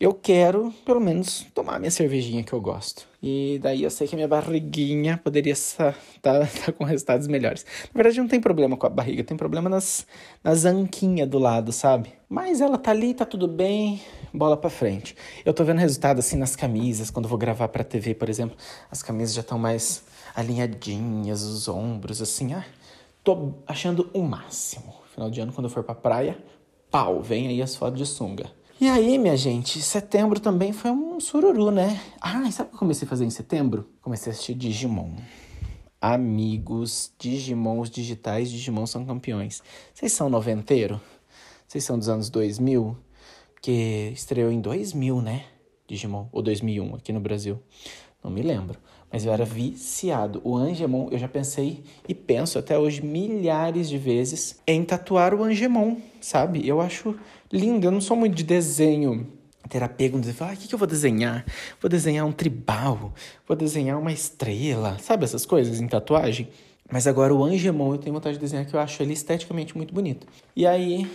eu 0.00 0.14
quero, 0.14 0.72
pelo 0.84 1.00
menos, 1.00 1.46
tomar 1.54 1.78
minha 1.78 1.90
cervejinha 1.90 2.42
que 2.42 2.52
eu 2.52 2.60
gosto. 2.60 3.06
E 3.22 3.60
daí 3.62 3.82
eu 3.82 3.90
sei 3.90 4.08
que 4.08 4.14
a 4.14 4.16
minha 4.16 4.28
barriguinha 4.28 5.18
poderia 5.22 5.52
estar 5.52 5.94
tá, 6.22 6.40
tá 6.66 6.72
com 6.72 6.84
resultados 6.84 7.28
melhores. 7.28 7.64
Na 7.92 7.98
verdade, 7.98 8.18
não 8.18 8.26
tem 8.26 8.40
problema 8.40 8.76
com 8.76 8.86
a 8.86 8.90
barriga, 8.90 9.22
tem 9.22 9.36
problema 9.36 9.68
nas, 9.68 10.06
nas 10.42 10.64
anquinhas 10.64 11.28
do 11.28 11.38
lado, 11.38 11.70
sabe? 11.70 12.19
Mas 12.32 12.60
ela 12.60 12.78
tá 12.78 12.92
ali, 12.92 13.12
tá 13.12 13.24
tudo 13.24 13.48
bem, 13.48 14.00
bola 14.32 14.56
pra 14.56 14.70
frente. 14.70 15.16
Eu 15.44 15.52
tô 15.52 15.64
vendo 15.64 15.78
resultado 15.78 16.20
assim 16.20 16.36
nas 16.36 16.54
camisas, 16.54 17.10
quando 17.10 17.24
eu 17.24 17.28
vou 17.28 17.36
gravar 17.36 17.66
pra 17.66 17.82
TV, 17.82 18.14
por 18.14 18.28
exemplo, 18.28 18.56
as 18.88 19.02
camisas 19.02 19.34
já 19.34 19.40
estão 19.40 19.58
mais 19.58 20.04
alinhadinhas, 20.32 21.42
os 21.42 21.66
ombros, 21.66 22.22
assim, 22.22 22.54
ah, 22.54 22.64
tô 23.24 23.54
achando 23.66 24.08
o 24.14 24.22
máximo. 24.22 24.94
Final 25.12 25.28
de 25.28 25.40
ano, 25.40 25.52
quando 25.52 25.64
eu 25.64 25.70
for 25.70 25.82
pra 25.82 25.92
praia, 25.92 26.38
pau, 26.88 27.20
vem 27.20 27.48
aí 27.48 27.60
as 27.60 27.74
fotos 27.74 27.98
de 27.98 28.06
sunga. 28.06 28.48
E 28.80 28.86
aí, 28.86 29.18
minha 29.18 29.36
gente, 29.36 29.82
setembro 29.82 30.38
também 30.38 30.72
foi 30.72 30.92
um 30.92 31.18
sururu, 31.18 31.72
né? 31.72 32.00
Ah, 32.20 32.48
sabe 32.52 32.68
o 32.68 32.70
que 32.70 32.76
eu 32.76 32.78
comecei 32.78 33.06
a 33.06 33.08
fazer 33.08 33.24
em 33.24 33.30
setembro? 33.30 33.88
Comecei 34.00 34.30
a 34.30 34.32
assistir 34.32 34.54
Digimon. 34.54 35.16
Amigos, 36.00 37.12
Digimon, 37.18 37.80
os 37.80 37.90
digitais 37.90 38.48
Digimon 38.48 38.86
são 38.86 39.04
campeões. 39.04 39.64
Vocês 39.92 40.12
são 40.12 40.30
noventeiro? 40.30 41.00
Vocês 41.70 41.84
são 41.84 41.96
dos 41.96 42.08
anos 42.08 42.28
2000? 42.28 42.96
Porque 43.54 44.10
estreou 44.12 44.50
em 44.50 44.60
2000, 44.60 45.22
né? 45.22 45.44
Digimon, 45.86 46.26
ou 46.32 46.42
2001 46.42 46.96
aqui 46.96 47.12
no 47.12 47.20
Brasil. 47.20 47.60
Não 48.24 48.28
me 48.28 48.42
lembro. 48.42 48.76
mas 49.12 49.24
eu 49.24 49.32
era 49.32 49.44
viciado. 49.44 50.40
O 50.42 50.56
Angemon, 50.56 51.10
eu 51.12 51.18
já 51.18 51.28
pensei 51.28 51.84
e 52.08 52.12
penso 52.12 52.58
até 52.58 52.76
hoje 52.76 53.00
milhares 53.00 53.88
de 53.88 53.98
vezes 53.98 54.60
em 54.66 54.82
tatuar 54.82 55.32
o 55.32 55.44
Angemon, 55.44 55.98
sabe? 56.20 56.66
Eu 56.66 56.80
acho 56.80 57.14
lindo. 57.52 57.86
Eu 57.86 57.92
não 57.92 58.00
sou 58.00 58.16
muito 58.16 58.34
de 58.34 58.42
desenho 58.42 59.28
ter 59.68 59.80
apego 59.80 60.16
no 60.16 60.24
desenho. 60.24 60.50
Ah, 60.50 60.52
o 60.52 60.56
que, 60.56 60.66
que 60.66 60.74
eu 60.74 60.78
vou 60.78 60.88
desenhar? 60.88 61.46
Vou 61.80 61.88
desenhar 61.88 62.26
um 62.26 62.32
tribal, 62.32 63.14
vou 63.46 63.56
desenhar 63.56 63.96
uma 63.96 64.12
estrela, 64.12 64.98
sabe 64.98 65.22
essas 65.22 65.46
coisas 65.46 65.80
em 65.80 65.86
tatuagem? 65.86 66.48
Mas 66.90 67.06
agora 67.06 67.32
o 67.32 67.44
Angemon 67.44 67.92
eu 67.92 67.98
tenho 67.98 68.12
vontade 68.12 68.34
de 68.34 68.40
desenhar 68.40 68.66
que 68.66 68.74
eu 68.74 68.80
acho 68.80 69.00
ele 69.00 69.12
esteticamente 69.12 69.76
muito 69.76 69.94
bonito. 69.94 70.26
E 70.56 70.66
aí 70.66 71.08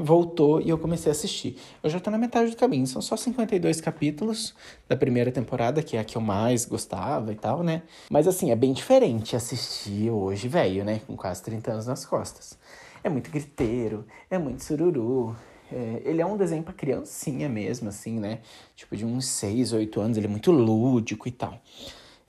voltou 0.00 0.60
e 0.60 0.68
eu 0.68 0.78
comecei 0.78 1.10
a 1.10 1.12
assistir. 1.12 1.56
Eu 1.82 1.90
já 1.90 2.00
tô 2.00 2.10
na 2.10 2.18
metade 2.18 2.50
do 2.50 2.56
caminho, 2.56 2.86
são 2.86 3.02
só 3.02 3.16
52 3.16 3.80
capítulos 3.80 4.54
da 4.88 4.96
primeira 4.96 5.30
temporada, 5.30 5.82
que 5.82 5.96
é 5.96 6.00
a 6.00 6.04
que 6.04 6.16
eu 6.16 6.20
mais 6.20 6.64
gostava 6.64 7.32
e 7.32 7.36
tal, 7.36 7.62
né? 7.62 7.82
Mas 8.10 8.26
assim, 8.26 8.50
é 8.50 8.56
bem 8.56 8.72
diferente 8.72 9.36
assistir 9.36 10.10
hoje, 10.10 10.48
velho, 10.48 10.84
né? 10.84 11.00
Com 11.06 11.16
quase 11.16 11.42
30 11.42 11.72
anos 11.72 11.86
nas 11.86 12.04
costas. 12.04 12.58
É 13.04 13.08
muito 13.08 13.30
griteiro, 13.30 14.04
é 14.30 14.38
muito 14.38 14.62
sururu, 14.62 15.36
é, 15.72 16.02
ele 16.04 16.20
é 16.20 16.26
um 16.26 16.36
desenho 16.36 16.62
para 16.62 16.74
criancinha 16.74 17.48
mesmo, 17.48 17.88
assim, 17.88 18.18
né? 18.18 18.40
Tipo, 18.74 18.96
de 18.96 19.04
uns 19.04 19.26
6, 19.26 19.72
8 19.72 20.00
anos, 20.00 20.16
ele 20.16 20.26
é 20.26 20.30
muito 20.30 20.50
lúdico 20.50 21.28
e 21.28 21.30
tal. 21.30 21.60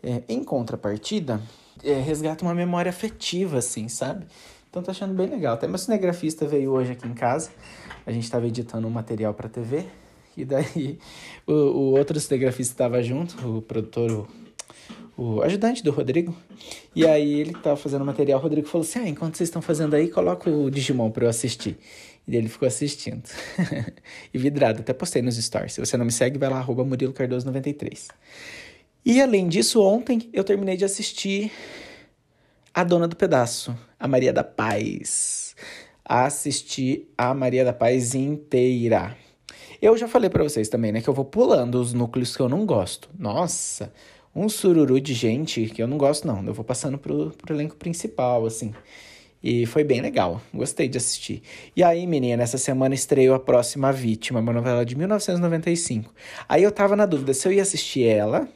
É, 0.04 0.22
em 0.30 0.44
contrapartida, 0.44 1.42
é, 1.84 1.94
resgata 1.94 2.44
uma 2.44 2.54
memória 2.54 2.90
afetiva, 2.90 3.58
assim, 3.58 3.88
sabe? 3.88 4.26
Então 4.72 4.82
tô 4.82 4.90
achando 4.90 5.14
bem 5.14 5.28
legal. 5.28 5.56
Até 5.56 5.68
meu 5.68 5.78
cinegrafista 5.78 6.48
veio 6.48 6.72
hoje 6.72 6.94
aqui 6.94 7.06
em 7.06 7.14
casa. 7.14 7.52
A 8.06 8.12
gente 8.12 8.24
estava 8.24 8.48
editando 8.48 8.88
um 8.88 8.90
material 8.90 9.34
para 9.34 9.50
TV. 9.50 9.84
E 10.38 10.46
daí 10.46 10.98
o, 11.46 11.52
o 11.52 11.98
outro 11.98 12.18
cinegrafista 12.18 12.74
estava 12.74 13.04
junto, 13.04 13.36
o 13.58 13.62
produtor, 13.62 14.30
o, 15.18 15.22
o, 15.22 15.42
ajudante 15.42 15.84
do 15.84 15.92
Rodrigo. 15.92 16.34
E 16.96 17.06
aí 17.06 17.42
ele 17.42 17.52
estava 17.52 17.76
fazendo 17.76 18.06
material, 18.06 18.40
o 18.40 18.42
Rodrigo 18.42 18.66
falou 18.66 18.88
assim: 18.88 19.00
Ah, 19.00 19.10
enquanto 19.10 19.36
vocês 19.36 19.50
estão 19.50 19.62
fazendo 19.62 19.94
aí, 19.94 20.08
coloca 20.08 20.50
o 20.50 20.72
Digimon 20.72 21.12
para 21.12 21.26
eu 21.26 21.30
assistir. 21.30 21.78
E 22.26 22.38
ele 22.38 22.48
ficou 22.48 22.66
assistindo. 22.66 23.24
e 24.34 24.38
vidrado, 24.38 24.80
até 24.80 24.94
postei 24.94 25.22
nos 25.22 25.36
stories. 25.36 25.74
Se 25.74 25.82
você 25.82 25.98
não 25.98 26.06
me 26.06 26.14
segue, 26.14 26.38
vai 26.38 26.50
lá, 26.50 26.60
arroba 26.60 26.86
Murilo 26.86 27.12
Cardoso 27.12 27.46
93. 27.46 28.08
E 29.04 29.22
além 29.22 29.50
disso, 29.50 29.84
ontem 29.84 30.30
eu 30.32 30.46
terminei 30.46 30.78
de 30.78 30.86
assistir 30.86 31.52
A 32.74 32.86
Dona 32.86 33.06
do 33.06 33.18
Pedaço, 33.18 33.76
a 34.00 34.08
Maria 34.08 34.32
da 34.32 34.46
Paz. 34.46 35.58
Assisti 36.06 37.06
a 37.18 37.34
Maria 37.34 37.66
da 37.66 37.74
Paz 37.74 38.16
inteira. 38.16 39.18
Eu 39.82 39.98
já 39.98 40.08
falei 40.08 40.30
para 40.30 40.42
vocês 40.42 40.70
também, 40.70 40.90
né, 40.94 41.02
que 41.02 41.10
eu 41.10 41.14
vou 41.14 41.26
pulando 41.26 41.76
os 41.76 41.92
núcleos 41.92 42.34
que 42.34 42.42
eu 42.42 42.48
não 42.48 42.66
gosto. 42.66 43.10
Nossa, 43.20 43.92
um 44.34 44.48
sururu 44.48 45.02
de 45.02 45.14
gente 45.14 45.66
que 45.66 45.84
eu 45.84 45.88
não 45.88 45.98
gosto, 45.98 46.26
não. 46.26 46.46
Eu 46.46 46.54
vou 46.54 46.64
passando 46.64 46.98
pro, 46.98 47.32
pro 47.32 47.54
elenco 47.54 47.76
principal, 47.76 48.46
assim. 48.46 48.74
E 49.44 49.66
foi 49.66 49.84
bem 49.84 50.00
legal, 50.00 50.42
gostei 50.54 50.88
de 50.88 50.98
assistir. 50.98 51.44
E 51.76 51.84
aí, 51.84 52.08
menina, 52.08 52.38
nessa 52.38 52.58
semana 52.58 52.96
estreou 52.96 53.36
A 53.36 53.40
Próxima 53.40 53.92
Vítima, 53.92 54.40
uma 54.40 54.54
novela 54.54 54.86
de 54.86 54.96
1995. 54.96 56.14
Aí 56.48 56.64
eu 56.64 56.72
tava 56.72 56.96
na 56.96 57.06
dúvida 57.06 57.34
se 57.34 57.46
eu 57.50 57.52
ia 57.52 57.64
assistir 57.64 58.06
ela 58.06 58.48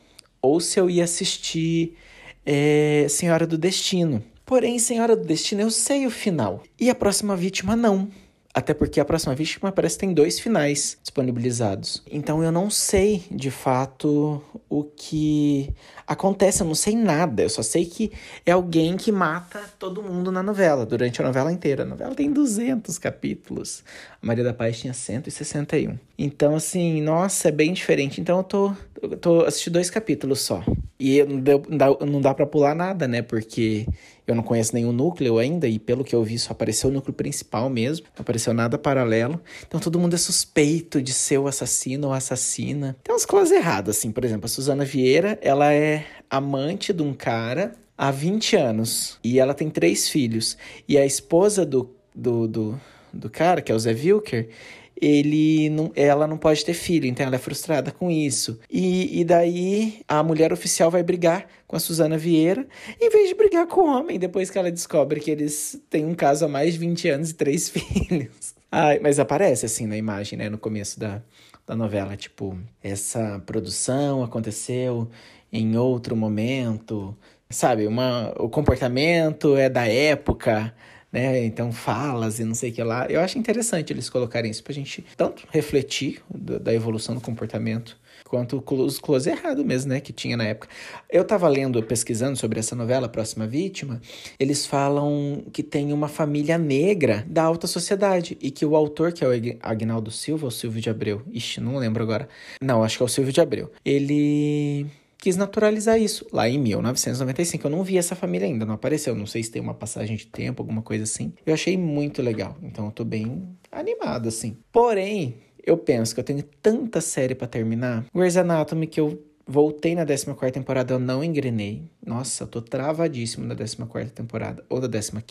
ou 0.41 0.61
se 0.61 0.79
eu 0.79 0.89
ia 0.89 1.03
assistir 1.03 1.97
é, 2.45 3.07
Senhora 3.09 3.47
do 3.47 3.57
Destino. 3.57 4.23
Porém, 4.45 4.77
Senhora 4.77 5.15
do 5.15 5.25
Destino, 5.25 5.61
eu 5.61 5.71
sei 5.71 6.05
o 6.05 6.11
final. 6.11 6.61
E 6.79 6.89
A 6.89 6.95
Próxima 6.95 7.35
Vítima, 7.35 7.75
não. 7.75 8.09
Até 8.55 8.73
porque 8.73 9.01
a 9.01 9.05
próxima 9.05 9.35
vítima 9.35 9.69
parece 9.69 9.95
que 9.97 10.05
tem 10.05 10.13
dois 10.13 10.39
finais 10.39 10.97
disponibilizados. 11.03 12.01
Então 12.09 12.41
eu 12.41 12.53
não 12.53 12.69
sei 12.69 13.21
de 13.29 13.51
fato 13.51 14.41
o 14.69 14.81
que 14.85 15.73
acontece, 16.07 16.63
eu 16.63 16.67
não 16.67 16.73
sei 16.73 16.95
nada. 16.95 17.43
Eu 17.43 17.49
só 17.49 17.61
sei 17.61 17.85
que 17.85 18.13
é 18.45 18.53
alguém 18.53 18.95
que 18.95 19.11
mata 19.11 19.59
todo 19.77 20.01
mundo 20.01 20.31
na 20.31 20.41
novela, 20.41 20.85
durante 20.85 21.21
a 21.21 21.25
novela 21.25 21.51
inteira. 21.51 21.83
A 21.83 21.85
novela 21.85 22.15
tem 22.15 22.31
200 22.31 22.97
capítulos. 22.97 23.83
A 24.23 24.25
Maria 24.25 24.45
da 24.45 24.53
Paz 24.53 24.79
tinha 24.79 24.93
161. 24.93 25.99
Então, 26.17 26.55
assim, 26.55 27.01
nossa, 27.01 27.49
é 27.49 27.51
bem 27.51 27.73
diferente. 27.73 28.21
Então 28.21 28.37
eu 28.37 28.43
tô, 28.43 28.73
eu 29.01 29.17
tô 29.17 29.41
assistindo 29.41 29.73
dois 29.73 29.89
capítulos 29.89 30.41
só. 30.41 30.63
E 30.99 31.21
não, 31.23 31.39
dá, 31.77 31.87
não 32.05 32.21
dá 32.21 32.33
pra 32.33 32.45
pular 32.45 32.73
nada, 32.73 33.07
né? 33.07 33.21
Porque 33.21 33.85
eu 34.25 34.33
não 34.33 34.41
conheço 34.41 34.73
nenhum 34.73 34.91
núcleo 34.91 35.37
ainda, 35.37 35.67
e 35.67 35.77
pelo 35.77 36.03
que 36.03 36.15
eu 36.15 36.23
vi, 36.23 36.39
só 36.39 36.53
apareceu 36.53 36.89
o 36.89 36.93
núcleo 36.93 37.13
principal 37.13 37.69
mesmo, 37.69 38.07
não 38.15 38.21
apareceu 38.21 38.53
nada 38.53 38.77
paralelo. 38.77 39.39
Então 39.67 39.79
todo 39.79 39.99
mundo 39.99 40.15
é 40.15 40.17
suspeito 40.17 41.01
de 41.01 41.13
ser 41.13 41.37
o 41.37 41.47
assassino 41.47 42.07
ou 42.07 42.13
assassina. 42.13 42.95
Tem 43.03 43.13
umas 43.13 43.25
coisas 43.25 43.51
erradas, 43.51 43.97
assim, 43.97 44.11
por 44.11 44.23
exemplo, 44.23 44.45
a 44.45 44.49
Suzana 44.49 44.85
Vieira, 44.85 45.37
ela 45.41 45.73
é 45.73 46.05
amante 46.29 46.93
de 46.93 47.03
um 47.03 47.13
cara 47.13 47.73
há 47.97 48.09
20 48.09 48.55
anos, 48.55 49.19
e 49.23 49.39
ela 49.39 49.53
tem 49.53 49.69
três 49.69 50.09
filhos. 50.09 50.57
E 50.87 50.97
a 50.97 51.05
esposa 51.05 51.65
do, 51.65 51.93
do, 52.15 52.47
do, 52.47 52.81
do 53.13 53.29
cara, 53.29 53.61
que 53.61 53.71
é 53.71 53.75
o 53.75 53.79
Zé 53.79 53.91
Wilker, 53.91 54.49
ele 54.99 55.69
não, 55.69 55.91
ela 55.95 56.25
não 56.25 56.37
pode 56.37 56.63
ter 56.63 56.73
filho, 56.73 57.05
então 57.05 57.25
ela 57.25 57.35
é 57.35 57.39
frustrada 57.39 57.91
com 57.91 58.09
isso. 58.09 58.59
E, 58.69 59.19
e 59.19 59.23
daí 59.23 60.01
a 60.07 60.23
mulher 60.23 60.53
oficial 60.53 60.89
vai 60.89 61.03
brigar 61.03 61.47
com 61.67 61.75
a 61.75 61.79
Suzana 61.79 62.17
Vieira, 62.17 62.65
em 62.99 63.09
vez 63.09 63.29
de 63.29 63.35
brigar 63.35 63.67
com 63.67 63.81
o 63.81 63.87
homem, 63.87 64.19
depois 64.19 64.49
que 64.49 64.57
ela 64.57 64.71
descobre 64.71 65.19
que 65.19 65.31
eles 65.31 65.81
têm 65.89 66.05
um 66.05 66.15
caso 66.15 66.45
há 66.45 66.47
mais 66.47 66.73
de 66.73 66.79
20 66.79 67.09
anos 67.09 67.29
e 67.31 67.33
três 67.33 67.69
filhos. 67.69 68.55
Ai, 68.71 68.99
mas 68.99 69.19
aparece 69.19 69.65
assim 69.65 69.85
na 69.85 69.97
imagem, 69.97 70.37
né, 70.37 70.49
no 70.49 70.57
começo 70.57 70.99
da, 70.99 71.21
da 71.65 71.75
novela, 71.75 72.15
tipo, 72.15 72.57
essa 72.83 73.41
produção 73.45 74.23
aconteceu 74.23 75.09
em 75.51 75.77
outro 75.77 76.15
momento, 76.15 77.17
sabe? 77.49 77.87
Uma, 77.87 78.33
o 78.37 78.49
comportamento 78.49 79.55
é 79.55 79.69
da 79.69 79.87
época, 79.87 80.73
né? 81.15 81.45
Então, 81.45 81.71
falas 81.71 82.39
e 82.39 82.43
não 82.43 82.53
sei 82.53 82.71
o 82.71 82.73
que 82.73 82.83
lá. 82.83 83.05
Eu 83.07 83.21
acho 83.21 83.39
interessante 83.39 83.93
eles 83.93 84.09
colocarem 84.09 84.51
isso 84.51 84.61
pra 84.61 84.73
gente 84.73 85.05
tanto 85.15 85.47
refletir 85.49 86.21
da, 86.29 86.73
evolução 86.73 87.15
do 87.15 87.21
comportamento, 87.21 87.97
quanto 88.25 88.61
os 88.67 88.99
close 88.99 89.29
errado 89.29 89.63
mesmo, 89.63 89.93
né? 89.93 90.01
Que 90.01 90.11
tinha 90.11 90.35
na 90.35 90.43
época. 90.43 90.67
Eu 91.09 91.23
tava 91.23 91.47
lendo, 91.47 91.81
pesquisando 91.81 92.35
sobre 92.35 92.59
essa 92.59 92.75
novela, 92.75 93.07
Próxima 93.07 93.47
Vítima, 93.47 94.01
eles 94.37 94.65
falam 94.65 95.45
que 95.53 95.63
tem 95.63 95.93
uma 95.93 96.09
família 96.09 96.57
negra 96.57 97.25
da 97.29 97.43
alta 97.43 97.65
sociedade 97.65 98.37
e 98.41 98.51
que 98.51 98.65
o 98.65 98.75
autor, 98.75 99.13
que 99.13 99.23
é 99.23 99.27
o 99.27 99.31
Agnaldo 99.61 100.11
Silva, 100.11 100.45
ou 100.45 100.51
Silvio 100.51 100.81
de 100.81 100.89
Abreu, 100.89 101.21
ixi, 101.31 101.61
não 101.61 101.77
lembro 101.77 102.03
agora. 102.03 102.27
Não, 102.61 102.83
acho 102.83 102.97
que 102.97 103.03
é 103.03 103.05
o 103.05 103.09
Silvio 103.09 103.31
de 103.31 103.39
Abreu. 103.39 103.71
Ele 103.85 104.85
quis 105.17 105.35
naturalizar 105.35 105.99
isso 105.99 106.25
lá 106.31 106.47
em 106.47 106.59
1995. 106.59 107.65
Eu 107.65 107.71
não 107.71 107.83
vi 107.83 107.97
essa 107.97 108.15
família 108.15 108.47
ainda, 108.47 108.65
não 108.65 108.75
apareceu. 108.75 109.15
Não 109.15 109.25
sei 109.25 109.43
se 109.43 109.51
tem 109.51 109.61
uma 109.61 109.73
passagem 109.73 110.15
de 110.15 110.27
tempo, 110.27 110.61
alguma 110.61 110.81
coisa 110.81 111.03
assim. 111.03 111.33
Eu 111.45 111.53
achei 111.53 111.77
muito 111.77 112.21
legal, 112.21 112.57
então 112.61 112.85
eu 112.85 112.91
tô 112.91 113.03
bem 113.03 113.47
animado, 113.71 114.27
assim. 114.27 114.57
Porém, 114.71 115.37
eu 115.65 115.77
penso 115.77 116.13
que 116.13 116.19
eu 116.19 116.23
tenho 116.23 116.43
tanta 116.61 117.01
série 117.01 117.35
para 117.35 117.47
terminar. 117.47 118.05
Grey's 118.13 118.37
Anatomy 118.37 118.87
que 118.87 118.99
eu 118.99 119.21
voltei 119.47 119.95
na 119.95 120.05
14 120.05 120.51
temporada, 120.51 120.93
eu 120.93 120.99
não 120.99 121.23
engrenei. 121.23 121.89
Nossa, 122.05 122.43
eu 122.43 122.47
tô 122.47 122.61
travadíssimo 122.61 123.45
na 123.45 123.55
14 123.55 124.11
temporada 124.11 124.63
ou 124.69 124.79
da 124.79 124.87
15. 124.87 125.21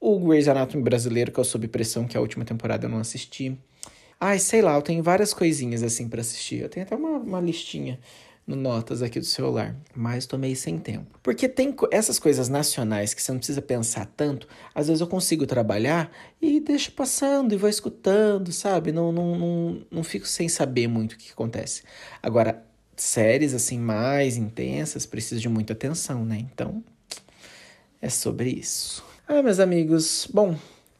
O 0.00 0.18
Grey's 0.20 0.48
Anatomy 0.48 0.82
brasileiro, 0.82 1.32
que 1.32 1.40
eu 1.40 1.44
sob 1.44 1.66
pressão, 1.68 2.06
que 2.06 2.16
é 2.16 2.18
a 2.18 2.20
última 2.20 2.44
temporada 2.44 2.86
eu 2.86 2.90
não 2.90 2.98
assisti. 2.98 3.58
Ai, 4.20 4.38
sei 4.38 4.62
lá, 4.62 4.74
eu 4.74 4.82
tenho 4.82 5.02
várias 5.02 5.34
coisinhas 5.34 5.82
assim 5.82 6.08
para 6.08 6.20
assistir. 6.20 6.60
Eu 6.60 6.68
tenho 6.68 6.86
até 6.86 6.94
uma, 6.94 7.18
uma 7.18 7.40
listinha 7.40 7.98
no 8.46 8.54
notas 8.54 9.02
aqui 9.02 9.18
do 9.18 9.24
celular, 9.24 9.74
mas 9.94 10.26
tomei 10.26 10.54
sem 10.54 10.78
tempo. 10.78 11.18
Porque 11.22 11.48
tem 11.48 11.74
essas 11.90 12.18
coisas 12.18 12.48
nacionais 12.48 13.14
que 13.14 13.22
você 13.22 13.32
não 13.32 13.38
precisa 13.38 13.62
pensar 13.62 14.06
tanto, 14.16 14.46
às 14.74 14.88
vezes 14.88 15.00
eu 15.00 15.06
consigo 15.06 15.46
trabalhar 15.46 16.10
e 16.40 16.60
deixo 16.60 16.92
passando 16.92 17.54
e 17.54 17.56
vou 17.56 17.70
escutando, 17.70 18.52
sabe? 18.52 18.92
Não, 18.92 19.10
não, 19.10 19.38
não, 19.38 19.86
não 19.90 20.04
fico 20.04 20.26
sem 20.26 20.48
saber 20.48 20.86
muito 20.88 21.12
o 21.12 21.16
que 21.16 21.32
acontece. 21.32 21.82
Agora, 22.22 22.62
séries 22.96 23.54
assim 23.54 23.78
mais 23.78 24.36
intensas 24.36 25.06
precisam 25.06 25.40
de 25.40 25.48
muita 25.48 25.72
atenção, 25.72 26.24
né? 26.24 26.38
Então, 26.38 26.84
é 28.00 28.08
sobre 28.10 28.50
isso. 28.50 29.02
Ah, 29.26 29.42
meus 29.42 29.58
amigos, 29.58 30.28
bom, 30.32 30.54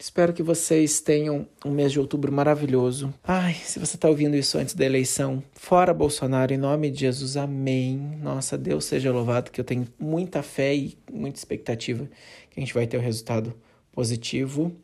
Espero 0.05 0.35
que 0.35 0.43
vocês 0.43 1.01
tenham 1.01 1.49
um 1.65 1.71
mês 1.71 1.91
de 1.91 1.99
outubro 1.99 2.31
maravilhoso. 2.31 3.13
Ai, 3.25 3.55
se 3.55 3.79
você 3.79 3.97
está 3.97 4.07
ouvindo 4.07 4.37
isso 4.37 4.59
antes 4.59 4.75
da 4.75 4.85
eleição, 4.85 5.43
fora 5.55 5.95
Bolsonaro, 5.95 6.53
em 6.53 6.59
nome 6.59 6.91
de 6.91 7.01
Jesus, 7.01 7.39
amém. 7.39 7.97
Nossa, 8.21 8.59
Deus 8.59 8.85
seja 8.85 9.11
louvado, 9.11 9.51
que 9.51 9.59
eu 9.59 9.65
tenho 9.65 9.89
muita 9.99 10.43
fé 10.43 10.75
e 10.75 10.99
muita 11.11 11.39
expectativa 11.39 12.07
que 12.51 12.61
a 12.61 12.63
gente 12.63 12.75
vai 12.75 12.87
ter 12.87 12.99
o 12.99 13.01
um 13.01 13.03
resultado 13.03 13.55
positivo. 13.93 14.77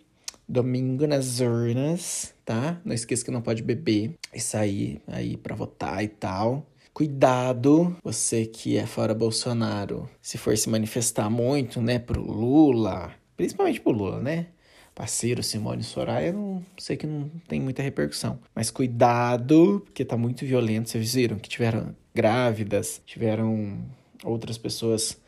Domingo 0.49 1.07
nas 1.07 1.41
urnas, 1.41 2.35
tá? 2.43 2.81
Não 2.83 2.95
esqueça 2.95 3.23
que 3.23 3.31
não 3.31 3.43
pode 3.43 3.63
beber 3.63 4.15
e 4.35 4.41
sair 4.41 5.03
aí 5.07 5.37
para 5.37 5.55
votar 5.55 6.03
e 6.03 6.09
tal. 6.09 6.67
Cuidado, 6.95 7.95
você 8.03 8.47
que 8.47 8.79
é 8.79 8.87
fora 8.87 9.13
Bolsonaro, 9.13 10.09
se 10.23 10.39
for 10.39 10.57
se 10.57 10.71
manifestar 10.71 11.29
muito, 11.29 11.83
né, 11.83 11.99
pro 11.99 12.23
Lula, 12.23 13.13
principalmente 13.37 13.83
pro 13.83 13.93
Lula, 13.93 14.19
né? 14.19 14.47
Parceiro 14.95 15.43
Simone 15.43 15.83
Soraya, 15.83 16.33
não 16.33 16.65
sei 16.79 16.97
que 16.97 17.07
não 17.07 17.31
tem 17.49 17.61
muita 17.61 17.83
repercussão. 17.83 18.39
Mas 18.55 18.71
cuidado, 18.71 19.83
porque 19.85 20.05
tá 20.05 20.17
muito 20.17 20.45
violento. 20.45 20.91
Vocês 20.91 21.15
viram 21.15 21.39
que 21.39 21.49
tiveram 21.49 21.95
grávidas, 22.15 23.01
tiveram 23.07 23.79
outras 24.25 24.59
pessoas 24.59 25.19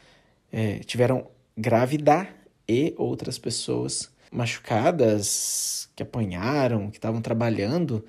é, 0.52 0.81
tiveram 0.81 1.26
grávida 1.57 2.28
e 2.69 2.95
outras 2.99 3.38
pessoas 3.38 4.11
machucadas, 4.31 5.88
que 5.97 6.02
apanharam, 6.02 6.90
que 6.90 6.99
estavam 6.99 7.21
trabalhando 7.21 8.04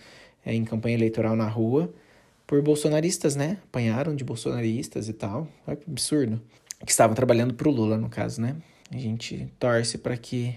é, 0.46 0.54
em 0.54 0.64
campanha 0.64 0.96
eleitoral 0.96 1.36
na 1.36 1.48
rua 1.48 1.94
por 2.46 2.62
bolsonaristas, 2.62 3.36
né? 3.36 3.58
Apanharam 3.64 4.16
de 4.16 4.24
bolsonaristas 4.24 5.08
e 5.10 5.14
tal. 5.14 5.48
Olha 5.66 5.78
que 5.78 5.90
absurdo. 5.90 6.42
Que 6.86 6.92
estavam 6.92 7.16
trabalhando 7.16 7.54
pro 7.54 7.72
Lula, 7.72 7.98
no 7.98 8.10
caso, 8.10 8.42
né? 8.42 8.56
A 8.92 8.98
gente 8.98 9.50
torce 9.58 9.98
para 9.98 10.18
que. 10.18 10.56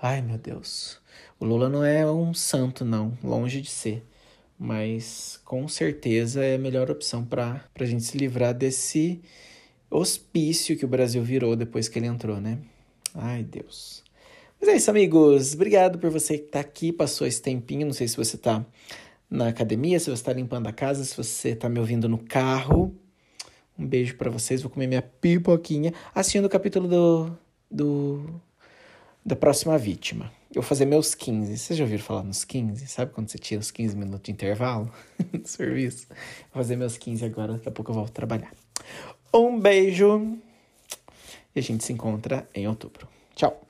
Ai, 0.00 0.20
meu 0.20 0.38
Deus. 0.38 1.00
O 1.38 1.44
Lula 1.44 1.68
não 1.68 1.84
é 1.84 2.10
um 2.10 2.34
santo, 2.34 2.84
não. 2.84 3.16
Longe 3.22 3.60
de 3.60 3.70
ser. 3.70 4.04
Mas 4.58 5.40
com 5.44 5.66
certeza 5.66 6.44
é 6.44 6.54
a 6.54 6.58
melhor 6.58 6.90
opção 6.90 7.24
para 7.24 7.64
a 7.74 7.84
gente 7.84 8.04
se 8.04 8.16
livrar 8.16 8.54
desse 8.54 9.20
hospício 9.90 10.76
que 10.76 10.84
o 10.84 10.88
Brasil 10.88 11.22
virou 11.22 11.56
depois 11.56 11.88
que 11.88 11.98
ele 11.98 12.06
entrou, 12.06 12.40
né? 12.40 12.58
Ai, 13.14 13.42
Deus. 13.42 14.02
Mas 14.60 14.68
é 14.68 14.76
isso, 14.76 14.90
amigos. 14.90 15.54
Obrigado 15.54 15.98
por 15.98 16.10
você 16.10 16.38
que 16.38 16.48
tá 16.48 16.60
aqui, 16.60 16.92
passou 16.92 17.26
esse 17.26 17.40
tempinho. 17.40 17.86
Não 17.86 17.92
sei 17.92 18.08
se 18.08 18.16
você 18.16 18.36
tá 18.36 18.64
na 19.28 19.48
academia, 19.48 19.98
se 19.98 20.06
você 20.06 20.12
está 20.12 20.32
limpando 20.32 20.66
a 20.66 20.72
casa, 20.72 21.04
se 21.04 21.16
você 21.16 21.50
está 21.50 21.68
me 21.68 21.78
ouvindo 21.78 22.08
no 22.08 22.18
carro. 22.18 22.94
Um 23.78 23.86
beijo 23.86 24.16
para 24.16 24.30
vocês. 24.30 24.62
Vou 24.62 24.70
comer 24.70 24.86
minha 24.86 25.02
pipoquinha 25.02 25.92
assistindo 26.14 26.46
o 26.46 26.48
capítulo 26.48 26.88
do, 26.88 27.38
do 27.70 28.40
da 29.24 29.34
próxima 29.34 29.78
vítima. 29.78 30.30
Eu 30.50 30.62
vou 30.62 30.68
fazer 30.68 30.84
meus 30.84 31.14
15. 31.14 31.56
Vocês 31.58 31.78
já 31.78 31.84
ouviram 31.84 32.02
falar 32.02 32.22
nos 32.22 32.44
15? 32.44 32.86
Sabe 32.86 33.12
quando 33.12 33.28
você 33.28 33.38
tira 33.38 33.60
os 33.60 33.70
15 33.70 33.96
minutos 33.96 34.22
de 34.22 34.32
intervalo 34.32 34.90
do 35.32 35.48
serviço? 35.48 36.06
Vou 36.52 36.62
fazer 36.62 36.76
meus 36.76 36.98
15 36.98 37.24
agora, 37.24 37.54
daqui 37.54 37.68
a 37.68 37.72
pouco 37.72 37.90
eu 37.90 37.94
volto 37.94 38.12
trabalhar. 38.12 38.52
Um 39.32 39.58
beijo 39.58 40.38
e 41.54 41.58
a 41.58 41.62
gente 41.62 41.84
se 41.84 41.92
encontra 41.92 42.48
em 42.54 42.68
outubro. 42.68 43.08
Tchau! 43.34 43.64